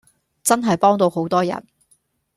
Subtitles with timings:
[0.41, 1.63] 真係幫到好多人